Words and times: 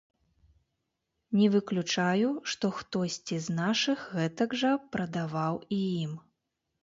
Не 1.39 1.47
выключаю, 1.55 2.29
што 2.53 2.71
хтосьці 2.79 3.35
з 3.47 3.57
нашых 3.59 3.99
гэтак 4.21 4.55
жа 4.61 4.71
прадаваў 4.95 5.55
і 5.77 5.83
ім. 6.03 6.17